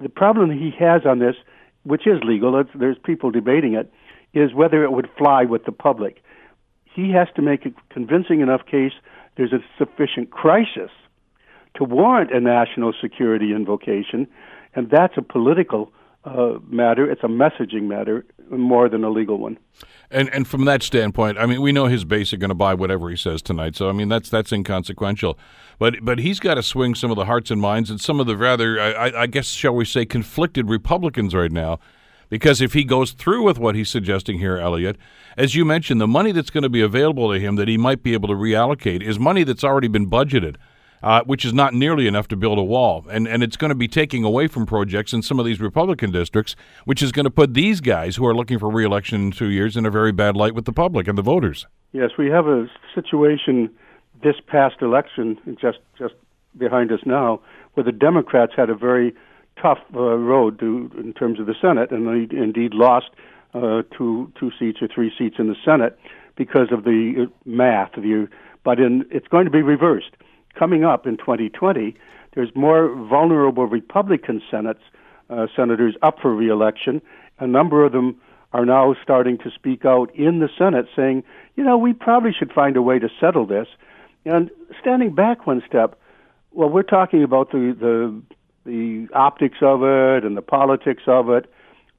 the 0.00 0.08
problem 0.08 0.50
he 0.50 0.70
has 0.78 1.02
on 1.06 1.18
this, 1.18 1.36
which 1.84 2.06
is 2.06 2.22
legal, 2.24 2.62
there's 2.74 2.98
people 3.04 3.30
debating 3.30 3.74
it, 3.74 3.92
is 4.32 4.52
whether 4.54 4.82
it 4.82 4.92
would 4.92 5.08
fly 5.16 5.44
with 5.44 5.64
the 5.64 5.72
public. 5.72 6.22
He 6.84 7.10
has 7.12 7.28
to 7.36 7.42
make 7.42 7.66
a 7.66 7.72
convincing 7.90 8.40
enough 8.40 8.66
case 8.66 8.92
there's 9.36 9.52
a 9.52 9.64
sufficient 9.78 10.30
crisis 10.30 10.90
to 11.76 11.84
warrant 11.84 12.32
a 12.32 12.40
national 12.40 12.92
security 13.00 13.52
invocation, 13.52 14.28
and 14.74 14.90
that's 14.90 15.16
a 15.16 15.22
political 15.22 15.92
uh, 16.24 16.58
matter. 16.68 17.10
It's 17.10 17.22
a 17.22 17.28
messaging 17.28 17.82
matter 17.82 18.24
more 18.50 18.88
than 18.88 19.04
a 19.04 19.10
legal 19.10 19.38
one. 19.38 19.58
And 20.10 20.28
and 20.30 20.46
from 20.46 20.64
that 20.66 20.82
standpoint, 20.82 21.38
I 21.38 21.46
mean, 21.46 21.60
we 21.60 21.72
know 21.72 21.86
his 21.86 22.04
base 22.04 22.32
are 22.32 22.36
going 22.36 22.50
to 22.50 22.54
buy 22.54 22.74
whatever 22.74 23.10
he 23.10 23.16
says 23.16 23.42
tonight. 23.42 23.76
So 23.76 23.88
I 23.88 23.92
mean, 23.92 24.08
that's 24.08 24.30
that's 24.30 24.52
inconsequential. 24.52 25.38
But 25.78 25.96
but 26.02 26.18
he's 26.18 26.40
got 26.40 26.54
to 26.54 26.62
swing 26.62 26.94
some 26.94 27.10
of 27.10 27.16
the 27.16 27.24
hearts 27.24 27.50
and 27.50 27.60
minds 27.60 27.90
and 27.90 28.00
some 28.00 28.20
of 28.20 28.26
the 28.26 28.36
rather, 28.36 28.80
I, 28.80 29.22
I 29.22 29.26
guess, 29.26 29.48
shall 29.48 29.74
we 29.74 29.84
say, 29.84 30.04
conflicted 30.04 30.68
Republicans 30.68 31.34
right 31.34 31.52
now. 31.52 31.78
Because 32.30 32.60
if 32.60 32.72
he 32.72 32.84
goes 32.84 33.12
through 33.12 33.44
with 33.44 33.58
what 33.58 33.74
he's 33.74 33.90
suggesting 33.90 34.38
here, 34.38 34.56
Elliot, 34.56 34.96
as 35.36 35.54
you 35.54 35.64
mentioned, 35.64 36.00
the 36.00 36.06
money 36.06 36.32
that's 36.32 36.50
going 36.50 36.62
to 36.62 36.70
be 36.70 36.80
available 36.80 37.32
to 37.32 37.38
him 37.38 37.56
that 37.56 37.68
he 37.68 37.76
might 37.76 38.02
be 38.02 38.12
able 38.14 38.28
to 38.28 38.34
reallocate 38.34 39.02
is 39.02 39.18
money 39.18 39.44
that's 39.44 39.62
already 39.62 39.88
been 39.88 40.08
budgeted 40.08 40.56
uh, 41.04 41.22
which 41.24 41.44
is 41.44 41.52
not 41.52 41.74
nearly 41.74 42.06
enough 42.06 42.26
to 42.28 42.36
build 42.36 42.58
a 42.58 42.62
wall. 42.62 43.04
And, 43.10 43.28
and 43.28 43.42
it's 43.42 43.58
going 43.58 43.68
to 43.68 43.74
be 43.74 43.86
taking 43.86 44.24
away 44.24 44.48
from 44.48 44.64
projects 44.64 45.12
in 45.12 45.20
some 45.20 45.38
of 45.38 45.44
these 45.44 45.60
Republican 45.60 46.10
districts, 46.10 46.56
which 46.86 47.02
is 47.02 47.12
going 47.12 47.24
to 47.24 47.30
put 47.30 47.52
these 47.52 47.82
guys 47.82 48.16
who 48.16 48.26
are 48.26 48.34
looking 48.34 48.58
for 48.58 48.70
reelection 48.70 49.26
in 49.26 49.30
two 49.30 49.50
years 49.50 49.76
in 49.76 49.84
a 49.84 49.90
very 49.90 50.12
bad 50.12 50.34
light 50.34 50.54
with 50.54 50.64
the 50.64 50.72
public 50.72 51.06
and 51.06 51.18
the 51.18 51.22
voters. 51.22 51.66
Yes, 51.92 52.12
we 52.18 52.28
have 52.28 52.46
a 52.46 52.68
situation 52.94 53.70
this 54.22 54.36
past 54.46 54.76
election, 54.80 55.38
just 55.60 55.78
just 55.98 56.14
behind 56.56 56.90
us 56.90 57.00
now, 57.04 57.40
where 57.74 57.84
the 57.84 57.92
Democrats 57.92 58.52
had 58.56 58.70
a 58.70 58.74
very 58.74 59.14
tough 59.60 59.78
uh, 59.94 60.00
road 60.00 60.58
to, 60.60 60.90
in 60.96 61.12
terms 61.12 61.38
of 61.38 61.44
the 61.44 61.54
Senate, 61.60 61.90
and 61.90 62.06
they 62.06 62.34
indeed 62.34 62.72
lost 62.72 63.10
uh, 63.52 63.82
two 63.96 64.32
two 64.40 64.50
seats 64.58 64.78
or 64.80 64.88
three 64.88 65.12
seats 65.18 65.36
in 65.38 65.48
the 65.48 65.56
Senate 65.64 65.98
because 66.34 66.72
of 66.72 66.84
the 66.84 67.26
uh, 67.26 67.30
math. 67.44 67.92
The, 67.92 68.26
but 68.64 68.80
in, 68.80 69.04
it's 69.10 69.28
going 69.28 69.44
to 69.44 69.50
be 69.50 69.60
reversed 69.60 70.16
coming 70.54 70.84
up 70.84 71.06
in 71.06 71.16
2020, 71.16 71.96
there's 72.34 72.54
more 72.54 72.94
vulnerable 72.94 73.66
Republican 73.66 74.42
senates, 74.50 74.82
uh, 75.30 75.46
senators 75.54 75.94
up 76.02 76.18
for 76.20 76.34
reelection. 76.34 77.00
A 77.38 77.46
number 77.46 77.84
of 77.84 77.92
them 77.92 78.20
are 78.52 78.64
now 78.64 78.94
starting 79.02 79.36
to 79.38 79.50
speak 79.50 79.84
out 79.84 80.14
in 80.14 80.38
the 80.38 80.48
Senate, 80.56 80.86
saying, 80.94 81.24
you 81.56 81.64
know, 81.64 81.76
we 81.76 81.92
probably 81.92 82.32
should 82.32 82.52
find 82.52 82.76
a 82.76 82.82
way 82.82 82.98
to 82.98 83.08
settle 83.20 83.46
this. 83.46 83.66
And 84.24 84.50
standing 84.80 85.14
back 85.14 85.46
one 85.46 85.62
step, 85.66 85.98
well, 86.52 86.68
we're 86.68 86.82
talking 86.82 87.22
about 87.22 87.50
the 87.50 87.76
the 87.78 88.22
the 88.64 89.08
optics 89.12 89.58
of 89.60 89.82
it 89.82 90.24
and 90.24 90.36
the 90.36 90.42
politics 90.42 91.02
of 91.06 91.28
it. 91.28 91.52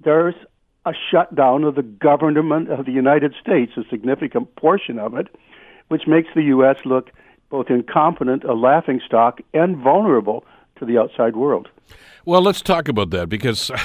There's 0.04 0.36
a 0.86 0.94
shutdown 1.12 1.64
of 1.64 1.76
the 1.76 1.84
government 1.84 2.72
of 2.72 2.86
the 2.86 2.92
United 2.92 3.36
States, 3.40 3.74
a 3.76 3.84
significant 3.90 4.56
portion 4.56 4.98
of 4.98 5.16
it, 5.16 5.28
which 5.90 6.08
makes 6.08 6.30
the 6.34 6.44
U.S. 6.44 6.78
look 6.86 7.12
both 7.56 7.70
incompetent, 7.70 8.44
a 8.44 8.54
laughing 8.54 9.00
stock, 9.06 9.40
and 9.54 9.78
vulnerable 9.78 10.44
to 10.78 10.86
the 10.86 10.98
outside 10.98 11.38
world. 11.38 11.70
Well, 12.26 12.42
let's 12.42 12.62
talk 12.62 12.88
about 12.90 13.12
that 13.12 13.30
because. 13.30 13.72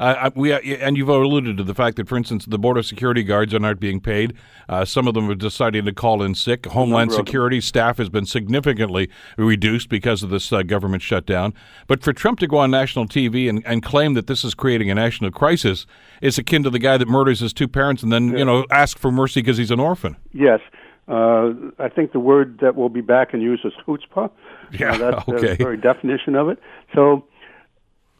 Uh, 0.00 0.30
we 0.36 0.52
and 0.52 0.96
you've 0.96 1.08
alluded 1.08 1.56
to 1.56 1.64
the 1.64 1.74
fact 1.74 1.96
that, 1.96 2.06
for 2.08 2.16
instance, 2.16 2.46
the 2.46 2.56
border 2.56 2.84
security 2.84 3.24
guards 3.24 3.52
are 3.52 3.58
not 3.58 3.80
being 3.80 4.00
paid. 4.00 4.32
Uh, 4.68 4.84
some 4.84 5.08
of 5.08 5.14
them 5.14 5.28
are 5.28 5.34
deciding 5.34 5.84
to 5.84 5.92
call 5.92 6.22
in 6.22 6.36
sick. 6.36 6.66
Homeland 6.66 7.10
Security 7.10 7.60
staff 7.60 7.98
has 7.98 8.08
been 8.08 8.24
significantly 8.24 9.10
reduced 9.36 9.88
because 9.88 10.22
of 10.22 10.30
this 10.30 10.52
uh, 10.52 10.62
government 10.62 11.02
shutdown. 11.02 11.52
But 11.88 12.04
for 12.04 12.12
Trump 12.12 12.38
to 12.38 12.46
go 12.46 12.58
on 12.58 12.70
national 12.70 13.08
TV 13.08 13.48
and, 13.48 13.60
and 13.66 13.82
claim 13.82 14.14
that 14.14 14.28
this 14.28 14.44
is 14.44 14.54
creating 14.54 14.88
a 14.88 14.94
national 14.94 15.32
crisis 15.32 15.84
is 16.22 16.38
akin 16.38 16.62
to 16.62 16.70
the 16.70 16.78
guy 16.78 16.96
that 16.96 17.08
murders 17.08 17.40
his 17.40 17.52
two 17.52 17.66
parents 17.66 18.04
and 18.04 18.12
then 18.12 18.28
yeah. 18.28 18.38
you 18.38 18.44
know 18.44 18.66
ask 18.70 18.98
for 18.98 19.10
mercy 19.10 19.40
because 19.40 19.58
he's 19.58 19.72
an 19.72 19.80
orphan. 19.80 20.16
Yes, 20.32 20.60
uh, 21.08 21.52
I 21.78 21.88
think 21.88 22.12
the 22.12 22.20
word 22.20 22.58
that 22.60 22.76
will 22.76 22.90
be 22.90 23.00
back 23.00 23.32
in 23.32 23.40
use 23.40 23.60
is 23.64 23.72
chutzpah. 23.86 24.30
Yeah, 24.78 24.92
uh, 24.92 24.98
that's 24.98 25.28
okay. 25.28 25.48
the 25.48 25.54
very 25.56 25.76
definition 25.78 26.34
of 26.34 26.48
it. 26.50 26.58
So, 26.94 27.24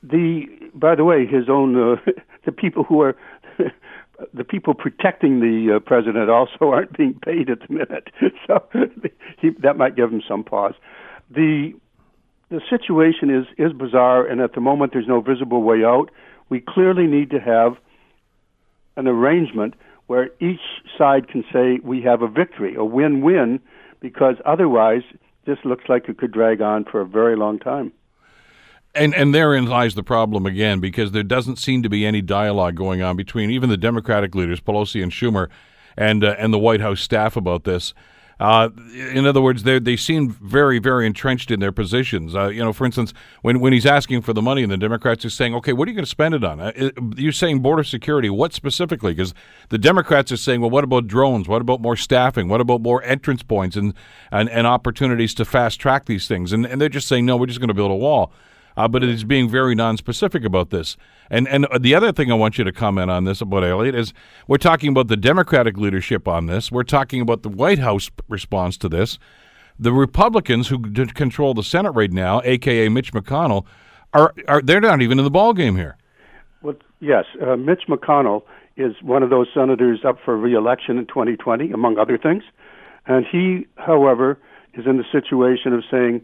the 0.03 0.47
by 0.75 0.95
the 0.95 1.05
way, 1.05 1.27
his 1.27 1.49
own 1.49 1.77
uh, 1.77 1.97
the 2.47 2.53
people 2.53 2.85
who 2.85 3.03
are 3.03 3.17
the 4.35 4.45
people 4.45 4.73
protecting 4.73 5.41
the 5.41 5.77
uh, 5.77 5.81
president 5.81 6.31
also 6.31 6.57
aren't 6.73 6.97
being 6.97 7.15
paid 7.15 7.51
at 7.51 7.61
the 7.67 7.73
minute, 7.73 8.09
so 8.47 8.65
he, 9.39 9.51
that 9.63 9.77
might 9.77 9.95
give 9.95 10.11
him 10.11 10.23
some 10.27 10.43
pause. 10.43 10.75
The 11.31 11.75
the 12.49 12.63
situation 12.71 13.29
is 13.29 13.47
is 13.59 13.75
bizarre, 13.75 14.27
and 14.27 14.41
at 14.41 14.55
the 14.55 14.63
moment 14.63 14.95
there's 14.95 15.09
no 15.09 15.21
visible 15.21 15.63
way 15.63 15.85
out. 15.85 16.11
We 16.49 16.61
clearly 16.67 17.07
need 17.07 17.29
to 17.31 17.39
have 17.39 17.77
an 18.97 19.07
arrangement 19.07 19.75
where 20.09 20.31
each 20.41 20.61
side 20.99 21.29
can 21.29 21.45
say 21.53 21.79
we 21.83 22.03
have 22.03 22.21
a 22.23 22.29
victory, 22.29 22.75
a 22.75 22.85
win-win, 22.85 23.61
because 24.01 24.37
otherwise 24.45 25.03
this 25.45 25.59
looks 25.65 25.85
like 25.89 26.09
it 26.09 26.19
could 26.19 26.33
drag 26.33 26.61
on 26.61 26.85
for 26.85 27.01
a 27.01 27.07
very 27.07 27.37
long 27.37 27.59
time. 27.59 27.93
And 28.95 29.15
and 29.15 29.35
therein 29.35 29.67
lies 29.67 29.95
the 29.95 30.03
problem 30.03 30.47
again, 30.47 30.81
because 30.81 31.13
there 31.13 31.23
doesn't 31.23 31.57
seem 31.57 31.83
to 31.83 31.89
be 31.89 32.05
any 32.07 32.23
dialogue 32.23 32.75
going 32.75 33.03
on 33.03 33.17
between 33.17 33.51
even 33.51 33.69
the 33.69 33.77
Democratic 33.77 34.35
leaders, 34.35 34.61
Pelosi 34.61 35.03
and 35.03 35.13
Schumer, 35.13 35.49
and 35.97 36.25
uh, 36.25 36.35
and 36.39 36.53
the 36.53 36.59
White 36.59 36.81
House 36.81 37.01
staff 37.01 37.37
about 37.37 37.65
this. 37.65 37.93
Uh, 38.41 38.69
in 38.95 39.27
other 39.27 39.41
words, 39.41 39.65
they 39.65 39.79
they 39.79 39.97
seem 39.97 40.31
very 40.31 40.79
very 40.79 41.07
entrenched 41.07 41.51
in 41.51 41.59
their 41.59 41.73
positions. 41.73 42.37
Uh, 42.37 42.47
you 42.49 42.63
know, 42.63 42.73
for 42.73 42.85
instance, 42.85 43.13
when 43.43 43.59
when 43.59 43.73
he's 43.73 43.87
asking 43.87 44.23
for 44.23 44.33
the 44.33 44.43
money, 44.43 44.63
and 44.63 44.71
the 44.71 44.77
Democrats 44.77 45.25
are 45.25 45.31
saying, 45.31 45.55
"Okay, 45.57 45.73
what 45.73 45.89
are 45.89 45.91
you 45.91 45.97
going 45.97 46.05
to 46.05 46.11
spend 46.11 46.35
it 46.35 46.45
on?" 46.45 46.61
Uh, 46.61 46.91
you're 47.17 47.33
saying 47.33 47.61
border 47.61 47.83
security. 47.83 48.31
What 48.31 48.53
specifically? 48.53 49.13
Because 49.13 49.35
the 49.71 49.79
Democrats 49.79 50.31
are 50.31 50.37
saying, 50.37 50.61
"Well, 50.61 50.71
what 50.71 50.85
about 50.85 51.09
drones? 51.09 51.49
What 51.49 51.61
about 51.61 51.81
more 51.81 51.97
staffing? 51.97 52.49
What 52.49 52.61
about 52.61 52.81
more 52.81 53.03
entrance 53.03 53.43
points 53.43 53.77
and 53.77 53.93
and, 54.31 54.49
and 54.49 54.67
opportunities 54.67 55.35
to 55.35 55.45
fast 55.45 55.81
track 55.81 56.05
these 56.05 56.29
things?" 56.29 56.53
And 56.53 56.65
and 56.65 56.81
they're 56.81 56.89
just 56.89 57.09
saying, 57.09 57.27
"No, 57.27 57.37
we're 57.37 57.47
just 57.47 57.59
going 57.61 57.69
to 57.69 57.75
build 57.75 57.91
a 57.91 57.97
wall." 57.97 58.33
Uh, 58.79 58.87
but 58.87 59.03
it 59.03 59.09
is 59.09 59.25
being 59.25 59.49
very 59.49 59.75
nonspecific 59.75 60.45
about 60.45 60.71
this. 60.71 60.97
And 61.31 61.49
and 61.49 61.67
the 61.81 61.97
other 61.97 62.13
thing 62.13 62.31
I 62.31 62.35
want 62.35 62.59
you 62.59 62.65
to 62.65 62.71
comment 62.71 63.11
on 63.11 63.25
this 63.25 63.41
about 63.41 63.65
Elliot 63.65 63.97
is 63.97 64.15
we're 64.47 64.57
talking 64.57 64.91
about 64.91 65.09
the 65.09 65.17
Democratic 65.17 65.77
leadership 65.77 66.29
on 66.29 66.47
this. 66.47 66.71
We're 66.71 66.85
talking 66.85 67.21
about 67.21 67.43
the 67.43 67.49
White 67.49 67.81
House 67.81 68.09
response 68.29 68.79
to 68.79 68.89
this. 68.89 69.19
The 69.81 69.93
Republicans 69.93 70.69
who 70.69 70.81
control 70.81 71.55
the 71.55 71.65
Senate 71.65 71.91
right 71.91 72.13
now, 72.13 72.41
aka 72.45 72.89
Mitch 72.89 73.13
McConnell, 73.13 73.67
are 74.15 74.33
are 74.47 74.63
they're 74.63 74.81
not 74.81 75.03
even 75.03 75.19
in 75.19 75.25
the 75.25 75.31
ball 75.31 75.55
game 75.55 75.75
here. 75.75 75.97
Well, 76.63 76.77
yes, 77.01 77.25
uh, 77.45 77.57
Mitch 77.57 77.83
McConnell 77.89 78.45
is 78.77 78.95
one 79.03 79.25
of 79.25 79.31
those 79.31 79.49
senators 79.53 80.05
up 80.07 80.19
for 80.25 80.37
reelection 80.37 80.99
in 80.99 81.07
2020, 81.07 81.73
among 81.73 81.99
other 81.99 82.17
things, 82.17 82.45
and 83.07 83.27
he, 83.27 83.67
however, 83.75 84.39
is 84.75 84.87
in 84.87 84.99
the 84.99 85.05
situation 85.11 85.73
of 85.73 85.83
saying 85.91 86.21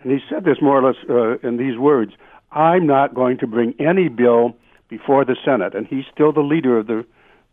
and 0.00 0.12
he 0.12 0.18
said 0.28 0.44
this 0.44 0.58
more 0.60 0.78
or 0.78 0.88
less 0.88 0.96
uh, 1.08 1.46
in 1.46 1.56
these 1.56 1.78
words 1.78 2.12
I'm 2.50 2.86
not 2.86 3.14
going 3.14 3.38
to 3.38 3.46
bring 3.46 3.74
any 3.78 4.08
bill 4.08 4.56
before 4.88 5.24
the 5.24 5.36
Senate. 5.44 5.74
And 5.74 5.86
he's 5.86 6.04
still 6.12 6.32
the 6.32 6.40
leader 6.40 6.78
of 6.78 6.86
the, 6.86 7.04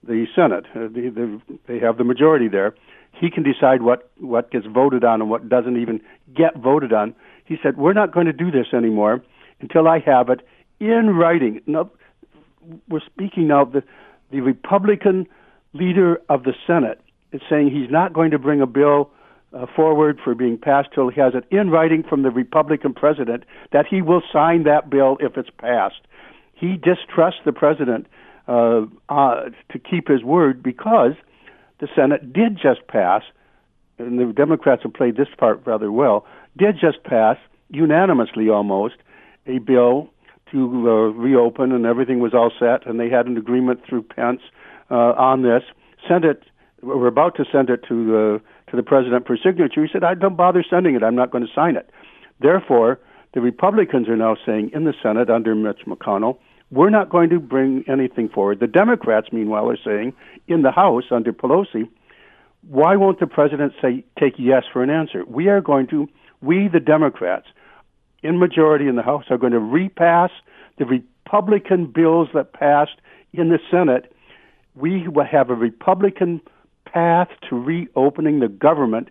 the 0.03 0.25
Senate. 0.35 0.65
Uh, 0.73 0.87
the, 0.87 1.11
the, 1.13 1.41
they 1.67 1.79
have 1.79 1.97
the 1.97 2.03
majority 2.03 2.47
there. 2.47 2.75
He 3.11 3.29
can 3.29 3.43
decide 3.43 3.81
what, 3.81 4.09
what 4.19 4.51
gets 4.51 4.65
voted 4.65 5.03
on 5.03 5.21
and 5.21 5.29
what 5.29 5.47
doesn't 5.49 5.77
even 5.81 6.01
get 6.35 6.57
voted 6.57 6.93
on. 6.93 7.15
He 7.45 7.57
said, 7.61 7.77
We're 7.77 7.93
not 7.93 8.13
going 8.13 8.25
to 8.25 8.33
do 8.33 8.51
this 8.51 8.67
anymore 8.73 9.23
until 9.61 9.87
I 9.87 9.99
have 9.99 10.29
it 10.29 10.41
in 10.79 11.15
writing. 11.15 11.61
Now, 11.65 11.91
we're 12.89 13.01
speaking 13.05 13.47
now 13.47 13.63
of 13.63 13.71
the, 13.71 13.83
the 14.31 14.41
Republican 14.41 15.27
leader 15.73 16.19
of 16.29 16.43
the 16.43 16.53
Senate 16.65 16.99
is 17.31 17.41
saying 17.49 17.69
he's 17.69 17.91
not 17.91 18.13
going 18.13 18.31
to 18.31 18.39
bring 18.39 18.61
a 18.61 18.65
bill 18.65 19.11
uh, 19.55 19.65
forward 19.73 20.19
for 20.23 20.35
being 20.35 20.57
passed 20.57 20.89
till 20.93 21.09
he 21.09 21.19
has 21.19 21.33
it 21.33 21.45
in 21.49 21.69
writing 21.69 22.03
from 22.03 22.23
the 22.23 22.29
Republican 22.29 22.93
president 22.93 23.43
that 23.71 23.85
he 23.87 24.01
will 24.01 24.21
sign 24.31 24.63
that 24.63 24.89
bill 24.89 25.17
if 25.19 25.37
it's 25.37 25.49
passed. 25.57 26.01
He 26.53 26.75
distrusts 26.75 27.41
the 27.45 27.53
president 27.53 28.07
uh, 28.47 28.81
uh, 29.09 29.49
to 29.71 29.79
keep 29.79 30.07
his 30.07 30.23
word 30.23 30.61
because 30.61 31.13
the 31.79 31.87
Senate 31.95 32.31
did 32.31 32.57
just 32.61 32.87
pass, 32.87 33.23
and 33.97 34.19
the 34.19 34.31
Democrats 34.33 34.83
have 34.83 34.93
played 34.93 35.17
this 35.17 35.27
part 35.37 35.61
rather 35.65 35.91
well, 35.91 36.25
did 36.57 36.75
just 36.79 37.03
pass 37.03 37.37
unanimously 37.69 38.49
almost 38.49 38.95
a 39.47 39.59
bill 39.59 40.09
to 40.51 40.89
uh, 40.89 40.91
reopen, 41.11 41.71
and 41.71 41.85
everything 41.85 42.19
was 42.19 42.33
all 42.33 42.51
set, 42.59 42.85
and 42.85 42.99
they 42.99 43.09
had 43.09 43.25
an 43.25 43.37
agreement 43.37 43.81
through 43.87 44.03
Pence 44.03 44.41
uh, 44.91 45.13
on 45.17 45.41
this. 45.41 45.63
Sent 46.07 46.23
it. 46.23 46.43
We're 46.81 47.07
about 47.07 47.35
to 47.37 47.45
send 47.51 47.69
it 47.69 47.83
to 47.87 48.05
the 48.05 48.41
to 48.67 48.75
the 48.75 48.83
president 48.83 49.27
for 49.27 49.37
signature. 49.37 49.83
He 49.83 49.89
said, 49.91 50.03
I 50.03 50.15
don't 50.15 50.35
bother 50.35 50.63
sending 50.67 50.95
it. 50.95 51.03
I'm 51.03 51.15
not 51.15 51.31
going 51.31 51.45
to 51.45 51.53
sign 51.53 51.75
it. 51.75 51.89
Therefore, 52.39 52.99
the 53.33 53.41
Republicans 53.41 54.07
are 54.07 54.15
now 54.15 54.35
saying 54.45 54.71
in 54.73 54.85
the 54.85 54.93
Senate 55.03 55.29
under 55.29 55.55
Mitch 55.55 55.81
McConnell, 55.85 56.37
we're 56.71 56.89
not 56.89 57.09
going 57.09 57.29
to 57.29 57.39
bring 57.39 57.83
anything 57.87 58.29
forward. 58.29 58.59
The 58.59 58.67
Democrats, 58.67 59.27
meanwhile, 59.31 59.69
are 59.69 59.77
saying 59.83 60.13
in 60.47 60.63
the 60.63 60.71
House 60.71 61.05
under 61.11 61.31
Pelosi, 61.31 61.87
why 62.67 62.95
won't 62.95 63.19
the 63.19 63.27
president 63.27 63.73
say 63.81 64.03
take 64.19 64.33
yes 64.37 64.63
for 64.73 64.81
an 64.81 64.89
answer? 64.89 65.23
We 65.25 65.49
are 65.49 65.61
going 65.61 65.87
to, 65.87 66.07
we 66.41 66.67
the 66.67 66.79
Democrats, 66.79 67.45
in 68.23 68.39
majority 68.39 68.87
in 68.87 68.95
the 68.95 69.03
House, 69.03 69.25
are 69.29 69.37
going 69.37 69.51
to 69.51 69.59
repass 69.59 70.31
the 70.77 70.85
Republican 70.85 71.85
bills 71.85 72.29
that 72.33 72.53
passed 72.53 72.99
in 73.33 73.49
the 73.49 73.59
Senate. 73.69 74.11
We 74.75 75.07
will 75.07 75.25
have 75.25 75.49
a 75.49 75.55
Republican 75.55 76.41
path 76.95 77.27
to 77.49 77.55
reopening 77.55 78.39
the 78.39 78.47
government, 78.47 79.09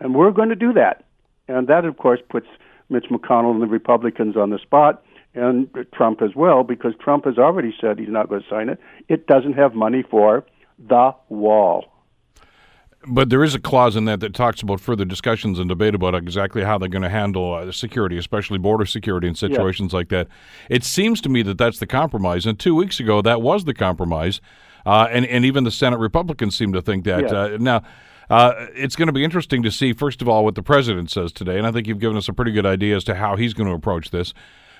and 0.00 0.14
we're 0.14 0.30
going 0.30 0.50
to 0.50 0.54
do 0.54 0.72
that. 0.72 1.04
And 1.48 1.66
that, 1.66 1.84
of 1.84 1.96
course, 1.96 2.20
puts 2.30 2.46
Mitch 2.88 3.06
McConnell 3.10 3.50
and 3.50 3.60
the 3.60 3.66
Republicans 3.66 4.36
on 4.36 4.50
the 4.50 4.58
spot, 4.58 5.02
and 5.34 5.68
Trump 5.92 6.22
as 6.22 6.34
well, 6.36 6.62
because 6.62 6.92
Trump 7.00 7.24
has 7.24 7.36
already 7.36 7.74
said 7.80 7.98
he's 7.98 8.08
not 8.08 8.28
going 8.28 8.42
to 8.42 8.48
sign 8.48 8.68
it. 8.68 8.78
It 9.08 9.26
doesn't 9.26 9.54
have 9.54 9.74
money 9.74 10.04
for 10.08 10.46
the 10.78 11.10
wall. 11.28 11.86
But 13.06 13.30
there 13.30 13.44
is 13.44 13.54
a 13.54 13.60
clause 13.60 13.94
in 13.94 14.06
that 14.06 14.20
that 14.20 14.34
talks 14.34 14.60
about 14.60 14.80
further 14.80 15.04
discussions 15.04 15.58
and 15.58 15.68
debate 15.68 15.94
about 15.94 16.16
exactly 16.16 16.64
how 16.64 16.78
they're 16.78 16.88
going 16.88 17.02
to 17.02 17.08
handle 17.08 17.54
uh, 17.54 17.70
security, 17.70 18.18
especially 18.18 18.58
border 18.58 18.86
security 18.86 19.28
in 19.28 19.34
situations 19.36 19.92
like 19.92 20.08
that. 20.08 20.26
It 20.68 20.82
seems 20.82 21.20
to 21.20 21.28
me 21.28 21.42
that 21.42 21.58
that's 21.58 21.78
the 21.78 21.86
compromise. 21.86 22.44
And 22.44 22.58
two 22.58 22.74
weeks 22.74 22.98
ago, 22.98 23.22
that 23.22 23.40
was 23.40 23.64
the 23.64 23.74
compromise. 23.74 24.40
Uh, 24.84 25.06
and, 25.10 25.24
and 25.26 25.44
even 25.44 25.64
the 25.64 25.70
Senate 25.70 25.98
Republicans 25.98 26.56
seem 26.56 26.72
to 26.72 26.82
think 26.82 27.04
that. 27.04 27.24
Uh, 27.32 27.56
now, 27.58 27.82
uh, 28.30 28.66
it's 28.74 28.96
going 28.96 29.06
to 29.06 29.12
be 29.12 29.24
interesting 29.24 29.62
to 29.62 29.70
see, 29.70 29.92
first 29.92 30.20
of 30.20 30.28
all, 30.28 30.44
what 30.44 30.54
the 30.54 30.62
president 30.62 31.10
says 31.10 31.32
today. 31.32 31.56
And 31.56 31.66
I 31.66 31.72
think 31.72 31.86
you've 31.86 32.00
given 32.00 32.16
us 32.16 32.28
a 32.28 32.32
pretty 32.32 32.52
good 32.52 32.66
idea 32.66 32.96
as 32.96 33.04
to 33.04 33.14
how 33.14 33.36
he's 33.36 33.54
going 33.54 33.68
to 33.68 33.74
approach 33.74 34.10
this. 34.10 34.34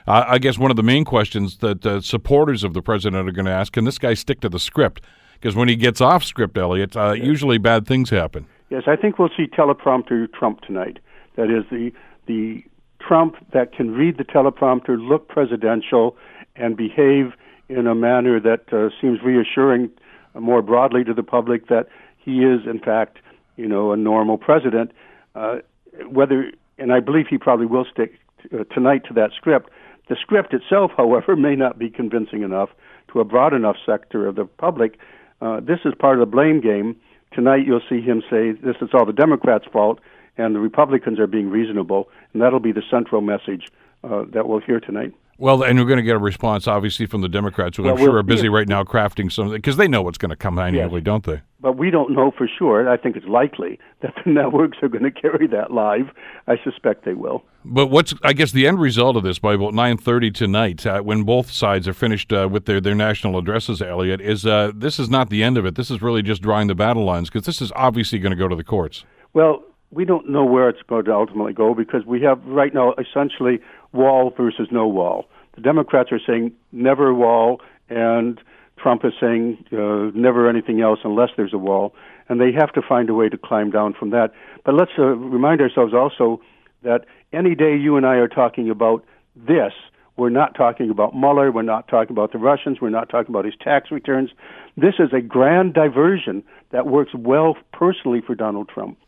Uh, 0.06 0.25
I 0.26 0.38
guess 0.38 0.58
one 0.58 0.70
of 0.70 0.76
the 0.76 0.82
main 0.82 1.04
questions 1.04 1.58
that 1.58 1.84
uh, 1.84 2.00
supporters 2.00 2.64
of 2.64 2.75
the 2.75 2.82
president 2.82 3.28
are 3.28 3.32
going 3.32 3.46
to 3.46 3.52
ask 3.52 3.72
can 3.72 3.84
this 3.84 3.98
guy 3.98 4.14
stick 4.14 4.40
to 4.40 4.48
the 4.48 4.58
script? 4.58 5.02
Because 5.40 5.54
when 5.54 5.68
he 5.68 5.76
gets 5.76 6.00
off 6.00 6.25
script, 6.25 6.59
Elliot, 6.59 6.97
uh, 6.97 7.12
usually 7.12 7.59
bad 7.59 7.87
things 7.87 8.11
happen. 8.11 8.47
Yes, 8.71 8.83
I 8.87 8.97
think 8.97 9.18
we'll 9.18 9.30
see 9.37 9.47
teleprompter 9.47 10.30
Trump 10.33 10.61
tonight. 10.62 10.99
That 11.37 11.50
is 11.50 11.64
the 11.71 11.92
the 12.26 12.62
Trump 13.00 13.37
that 13.52 13.73
can 13.73 13.92
read 13.92 14.18
the 14.18 14.25
teleprompter, 14.25 14.99
look 14.99 15.28
presidential, 15.28 16.16
and 16.57 16.76
behave 16.76 17.33
in 17.68 17.87
a 17.87 17.95
manner 17.95 18.40
that 18.40 18.73
uh, 18.73 18.90
seems 19.00 19.23
reassuring 19.23 19.90
more 20.38 20.62
broadly 20.62 21.04
to 21.04 21.14
the 21.14 21.23
public 21.23 21.68
that 21.68 21.88
he 22.18 22.45
is, 22.45 22.66
in 22.66 22.78
fact, 22.78 23.18
you 23.57 23.66
know, 23.66 23.92
a 23.92 23.97
normal 23.97 24.37
president. 24.37 24.92
Uh, 25.35 25.59
whether, 26.07 26.52
and 26.78 26.92
I 26.92 27.00
believe 27.00 27.26
he 27.28 27.38
probably 27.38 27.66
will 27.66 27.87
stick 27.90 28.18
t- 28.42 28.57
uh, 28.59 28.64
tonight 28.64 29.02
to 29.09 29.14
that 29.14 29.30
script. 29.37 29.71
The 30.09 30.16
script 30.21 30.52
itself, 30.52 30.92
however, 30.97 31.37
may 31.49 31.57
not 31.57 31.78
be 31.78 31.88
convincing 31.88 32.42
enough 32.42 32.71
to 33.12 33.21
a 33.21 33.25
broad 33.25 33.54
enough 33.54 33.76
sector 33.87 34.26
of 34.26 34.37
the 34.37 34.45
public. 34.45 34.99
Uh, 35.40 35.61
this 35.61 35.80
is 35.85 35.95
part 35.99 36.21
of 36.21 36.21
the 36.21 36.30
blame 36.30 36.61
game. 36.61 36.97
Tonight, 37.33 37.66
you'll 37.66 37.83
see 37.88 38.00
him 38.00 38.23
say 38.30 38.52
this 38.52 38.76
is 38.80 38.90
all 38.92 39.04
the 39.04 39.12
Democrats' 39.12 39.66
fault, 39.73 40.00
and 40.37 40.54
the 40.54 40.61
Republicans 40.61 41.18
are 41.18 41.26
being 41.26 41.50
reasonable, 41.50 42.09
and 42.33 42.42
that'll 42.42 42.61
be 42.61 42.73
the 42.73 42.83
central 42.90 43.21
message 43.21 43.68
uh, 44.04 44.25
that 44.33 44.49
we'll 44.49 44.61
hear 44.61 44.80
tonight. 44.80 45.12
Well, 45.38 45.62
and 45.62 45.78
we're 45.78 45.87
going 45.87 45.99
to 45.99 46.02
get 46.02 46.16
a 46.16 46.21
response, 46.21 46.66
obviously, 46.66 47.07
from 47.07 47.21
the 47.21 47.28
Democrats, 47.28 47.76
who 47.76 47.85
well, 47.85 47.92
I'm 47.92 47.99
sure 47.99 48.16
are 48.16 48.23
busy 48.25 48.49
right 48.49 48.66
now 48.66 48.83
crafting 48.83 49.30
something 49.30 49.54
because 49.54 49.76
they 49.76 49.87
know 49.87 50.02
what's 50.02 50.18
going 50.18 50.30
to 50.30 50.37
come 50.37 50.59
anyway, 50.59 50.88
yes. 50.95 51.04
don't 51.04 51.25
they? 51.25 51.42
But 51.61 51.77
we 51.77 51.91
don't 51.91 52.12
know 52.12 52.31
for 52.31 52.49
sure. 52.49 52.88
I 52.88 52.97
think 52.97 53.17
it's 53.17 53.27
likely 53.27 53.81
that 54.00 54.15
the 54.25 54.31
networks 54.31 54.79
are 54.83 54.88
going 54.88 55.05
to 55.05 55.11
carry 55.11 55.47
that 55.49 55.73
live. 55.73 56.11
I 56.47 56.57
suspect 56.62 57.05
they 57.05 57.15
will. 57.15 57.45
But 57.65 57.88
what's, 57.88 58.15
I 58.23 58.33
guess, 58.33 58.53
the 58.53 58.67
end 58.67 58.81
result 58.81 59.17
of 59.17 59.25
this 59.25 59.38
by 59.41 59.55
about 59.55 59.75
9:30 59.75 60.33
tonight, 60.33 60.87
uh, 60.87 61.00
when 61.00 61.25
both 61.25 61.50
sides 61.50 61.88
are 61.88 61.93
finished 61.93 62.33
uh, 62.33 62.49
with 62.50 62.67
their, 62.67 62.81
their 62.81 62.95
national 62.95 63.37
addresses, 63.37 63.83
Elliot, 63.83 64.21
is 64.21 64.47
uh, 64.47 64.71
this 64.75 65.00
is 65.00 65.11
not 65.11 65.31
the 65.31 65.43
end 65.43 65.59
of 65.59 65.67
it. 65.67 65.75
This 65.75 65.91
is 65.91 66.00
really 66.00 66.23
just 66.23 66.43
drawing 66.43 66.69
the 66.69 66.77
battle 66.77 67.05
lines 67.05 67.29
because 67.29 67.45
this 67.45 67.61
is 67.61 67.73
obviously 67.75 68.21
going 68.21 68.31
to 68.31 68.37
go 68.37 68.49
to 68.49 68.57
the 68.57 68.65
courts. 68.65 69.05
Well, 69.35 69.65
we 69.91 70.05
don't 70.05 70.29
know 70.29 70.45
where 70.45 70.69
it's 70.69 70.83
going 70.83 71.07
to 71.07 71.15
ultimately 71.15 71.53
go 71.53 71.75
because 71.75 72.05
we 72.07 72.23
have 72.23 72.45
right 72.47 72.73
now 72.73 72.95
essentially 72.99 73.59
wall 73.93 74.33
versus 74.37 74.69
no 74.71 74.87
wall. 74.87 75.27
The 75.57 75.62
Democrats 75.62 76.12
are 76.12 76.21
saying 76.25 76.53
never 76.71 77.12
wall, 77.12 77.61
and 77.88 78.41
Trump 78.78 79.04
is 79.04 79.12
saying 79.20 79.64
uh, 79.73 80.11
never 80.14 80.49
anything 80.49 80.80
else 80.80 81.00
unless 81.04 81.30
there's 81.37 81.52
a 81.52 81.58
wall, 81.58 81.94
and 82.28 82.40
they 82.40 82.52
have 82.52 82.73
to 82.73 82.82
find 82.82 83.08
a 83.11 83.14
way 83.14 83.28
to 83.28 83.38
climb 83.38 83.70
down 83.70 83.94
from 83.94 84.11
that. 84.11 84.32
But 84.64 84.75
let's 84.75 84.92
uh, 84.99 85.02
remind 85.02 85.61
ourselves 85.61 85.94
also 85.94 86.40
that 86.82 87.04
any 87.32 87.54
day 87.54 87.76
you 87.76 87.97
and 87.97 88.06
I 88.06 88.16
are 88.16 88.28
talking 88.28 88.70
about 88.70 89.04
this, 89.37 89.73
we're 90.16 90.30
not 90.30 90.54
talking 90.54 90.90
about 90.90 91.14
Mueller, 91.14 91.52
we're 91.52 91.62
not 91.62 91.87
talking 91.87 92.11
about 92.11 92.32
the 92.32 92.38
Russians, 92.38 92.80
we're 92.80 92.90
not 92.90 93.08
talking 93.08 93.30
about 93.30 93.44
his 93.44 93.54
tax 93.62 93.90
returns. 93.90 94.30
This 94.76 94.94
is 94.99 95.12
a 95.12 95.20
grand 95.20 95.75
diversion 95.75 96.42
that 96.70 96.87
works 96.87 97.12
well 97.14 97.56
personally 97.73 98.20
for 98.20 98.35
Donald 98.35 98.68
Trump. 98.68 98.99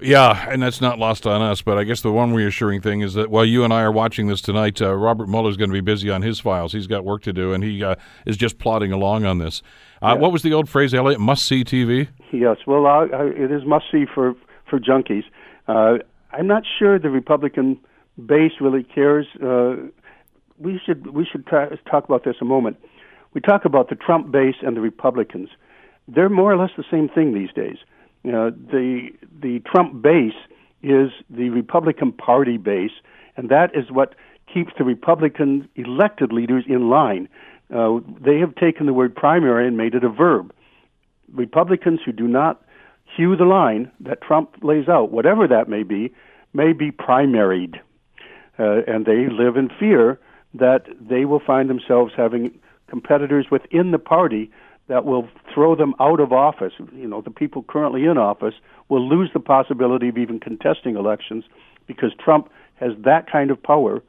Yeah, 0.00 0.48
and 0.48 0.62
that's 0.62 0.80
not 0.80 0.98
lost 0.98 1.26
on 1.26 1.42
us. 1.42 1.62
But 1.62 1.78
I 1.78 1.84
guess 1.84 2.00
the 2.00 2.12
one 2.12 2.32
reassuring 2.32 2.80
thing 2.80 3.02
is 3.02 3.14
that 3.14 3.30
while 3.30 3.44
you 3.44 3.62
and 3.64 3.72
I 3.72 3.82
are 3.82 3.92
watching 3.92 4.26
this 4.26 4.40
tonight, 4.40 4.80
uh, 4.80 4.94
Robert 4.94 5.28
Mueller's 5.28 5.56
going 5.56 5.70
to 5.70 5.74
be 5.74 5.80
busy 5.80 6.10
on 6.10 6.22
his 6.22 6.40
files. 6.40 6.72
He's 6.72 6.86
got 6.86 7.04
work 7.04 7.22
to 7.22 7.32
do, 7.32 7.52
and 7.52 7.62
he 7.62 7.84
uh, 7.84 7.96
is 8.26 8.36
just 8.36 8.58
plodding 8.58 8.92
along 8.92 9.24
on 9.24 9.38
this. 9.38 9.62
Uh, 10.00 10.16
What 10.16 10.32
was 10.32 10.42
the 10.42 10.52
old 10.52 10.68
phrase, 10.68 10.94
Elliot? 10.94 11.20
Must 11.20 11.44
see 11.44 11.62
TV. 11.64 12.08
Yes, 12.32 12.56
well, 12.66 12.86
I, 12.86 13.06
I, 13.12 13.24
it 13.26 13.52
is 13.52 13.64
must 13.64 13.84
see 13.92 14.04
for 14.12 14.34
for 14.68 14.80
junkies. 14.80 15.24
Uh, 15.68 15.98
I'm 16.32 16.46
not 16.46 16.62
sure 16.78 16.98
the 16.98 17.10
Republican 17.10 17.78
base 18.26 18.52
really 18.60 18.82
cares. 18.82 19.26
Uh, 19.42 19.76
we 20.58 20.80
should 20.84 21.08
we 21.14 21.26
should 21.30 21.46
ta- 21.46 21.68
talk 21.90 22.04
about 22.04 22.24
this 22.24 22.36
a 22.40 22.44
moment. 22.44 22.78
We 23.34 23.40
talk 23.40 23.64
about 23.64 23.90
the 23.90 23.94
Trump 23.96 24.30
base 24.30 24.56
and 24.62 24.76
the 24.76 24.80
Republicans. 24.80 25.50
They're 26.08 26.28
more 26.28 26.52
or 26.52 26.56
less 26.56 26.70
the 26.76 26.84
same 26.90 27.08
thing 27.08 27.34
these 27.34 27.52
days. 27.54 27.76
Uh, 28.24 28.50
the 28.50 29.08
the 29.40 29.60
Trump 29.66 30.00
base 30.00 30.34
is 30.82 31.10
the 31.28 31.50
Republican 31.50 32.12
Party 32.12 32.56
base, 32.56 32.92
and 33.36 33.48
that 33.48 33.74
is 33.74 33.90
what 33.90 34.14
keeps 34.52 34.72
the 34.78 34.84
Republican 34.84 35.68
elected 35.76 36.32
leaders 36.32 36.64
in 36.68 36.88
line. 36.88 37.28
Uh, 37.74 38.00
they 38.20 38.38
have 38.38 38.54
taken 38.54 38.86
the 38.86 38.92
word 38.92 39.14
primary 39.14 39.66
and 39.66 39.76
made 39.76 39.94
it 39.94 40.04
a 40.04 40.08
verb. 40.08 40.52
Republicans 41.32 42.00
who 42.04 42.12
do 42.12 42.28
not 42.28 42.62
hew 43.16 43.36
the 43.36 43.44
line 43.44 43.90
that 44.00 44.20
Trump 44.20 44.56
lays 44.62 44.88
out, 44.88 45.10
whatever 45.10 45.48
that 45.48 45.68
may 45.68 45.82
be, 45.82 46.12
may 46.52 46.72
be 46.72 46.90
primaried. 46.90 47.76
Uh, 48.58 48.82
and 48.86 49.06
they 49.06 49.28
live 49.28 49.56
in 49.56 49.70
fear 49.80 50.20
that 50.54 50.84
they 51.00 51.24
will 51.24 51.40
find 51.40 51.70
themselves 51.70 52.12
having 52.16 52.58
competitors 52.88 53.46
within 53.50 53.90
the 53.90 53.98
party 53.98 54.50
that 54.88 55.04
will 55.04 55.28
throw 55.54 55.74
them 55.74 55.94
out 56.00 56.20
of 56.20 56.32
office. 56.32 56.72
You 56.94 57.06
know, 57.06 57.20
the 57.20 57.30
people 57.30 57.62
currently 57.62 58.04
in 58.04 58.18
office 58.18 58.54
will 58.88 59.06
lose 59.08 59.30
the 59.32 59.40
possibility 59.40 60.08
of 60.08 60.18
even 60.18 60.40
contesting 60.40 60.96
elections 60.96 61.44
because 61.86 62.12
Trump 62.18 62.50
has 62.74 62.92
that 63.04 63.30
kind 63.30 63.50
of 63.50 63.62
power, 63.62 64.02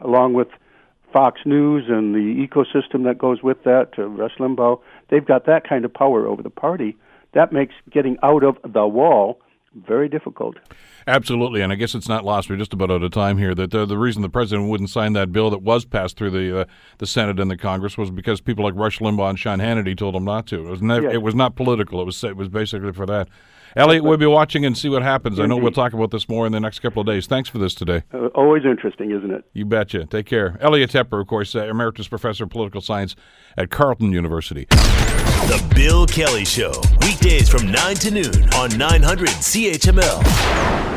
along 0.00 0.34
with 0.34 0.48
Fox 1.12 1.40
News 1.44 1.84
and 1.88 2.14
the 2.14 2.46
ecosystem 2.46 3.04
that 3.04 3.18
goes 3.18 3.42
with 3.42 3.62
that, 3.64 3.92
to 3.94 4.08
Rush 4.08 4.36
Limbaugh. 4.38 4.80
They've 5.10 5.24
got 5.24 5.46
that 5.46 5.68
kind 5.68 5.84
of 5.84 5.94
power 5.94 6.26
over 6.26 6.42
the 6.42 6.50
party. 6.50 6.96
That 7.34 7.52
makes 7.52 7.74
getting 7.90 8.16
out 8.22 8.42
of 8.42 8.56
the 8.64 8.86
wall 8.86 9.40
very 9.74 10.08
difficult. 10.08 10.56
Absolutely, 11.06 11.60
and 11.60 11.72
I 11.72 11.76
guess 11.76 11.94
it's 11.94 12.08
not 12.08 12.24
lost. 12.24 12.48
We're 12.48 12.56
just 12.56 12.72
about 12.72 12.90
out 12.90 13.02
of 13.02 13.10
time 13.12 13.36
here. 13.38 13.54
That 13.54 13.70
the, 13.70 13.84
the 13.84 13.98
reason 13.98 14.22
the 14.22 14.28
president 14.30 14.68
wouldn't 14.68 14.90
sign 14.90 15.12
that 15.14 15.32
bill 15.32 15.50
that 15.50 15.62
was 15.62 15.84
passed 15.84 16.16
through 16.16 16.30
the 16.30 16.60
uh, 16.60 16.64
the 16.98 17.06
Senate 17.06 17.38
and 17.40 17.50
the 17.50 17.56
Congress 17.56 17.98
was 17.98 18.10
because 18.10 18.40
people 18.40 18.64
like 18.64 18.74
Rush 18.74 19.00
Limbaugh 19.00 19.30
and 19.30 19.38
Sean 19.38 19.58
Hannity 19.58 19.96
told 19.96 20.14
him 20.16 20.24
not 20.24 20.46
to. 20.48 20.66
It 20.66 20.70
was 20.70 20.82
never, 20.82 21.02
Yes. 21.06 21.14
it 21.14 21.22
was 21.22 21.34
not 21.34 21.56
political. 21.56 22.00
It 22.00 22.04
was 22.04 22.22
it 22.24 22.36
was 22.36 22.48
basically 22.48 22.92
for 22.92 23.06
that. 23.06 23.28
Elliot, 23.76 24.04
we'll 24.04 24.16
be 24.16 24.26
watching 24.26 24.64
and 24.64 24.78
see 24.78 24.88
what 24.88 25.02
happens. 25.02 25.40
I 25.40 25.46
know 25.46 25.56
we'll 25.56 25.72
talk 25.72 25.92
about 25.92 26.10
this 26.12 26.28
more 26.28 26.46
in 26.46 26.52
the 26.52 26.60
next 26.60 26.78
couple 26.78 27.00
of 27.00 27.06
days. 27.06 27.26
Thanks 27.26 27.48
for 27.48 27.58
this 27.58 27.74
today. 27.74 28.04
Uh, 28.12 28.26
always 28.28 28.64
interesting, 28.64 29.10
isn't 29.10 29.30
it? 29.30 29.44
You 29.52 29.64
betcha. 29.64 30.06
Take 30.06 30.26
care. 30.26 30.56
Elliot 30.60 30.90
Tepper, 30.90 31.20
of 31.20 31.26
course, 31.26 31.54
uh, 31.56 31.64
emeritus 31.64 32.06
professor 32.06 32.44
of 32.44 32.50
political 32.50 32.80
science 32.80 33.16
at 33.56 33.70
Carleton 33.70 34.12
University. 34.12 34.66
The 34.70 35.72
Bill 35.74 36.06
Kelly 36.06 36.44
Show. 36.44 36.72
Weekdays 37.00 37.48
from 37.48 37.70
9 37.70 37.96
to 37.96 38.10
noon 38.10 38.48
on 38.54 38.76
900 38.78 39.28
CHML. 39.28 40.93